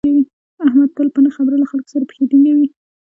احمد 0.65 0.89
تل 0.95 1.07
په 1.15 1.19
نه 1.25 1.29
خبره 1.35 1.55
له 1.61 1.65
خلکو 1.71 1.89
سره 1.93 2.07
پښې 2.09 2.23
ټینگوي. 2.31 2.67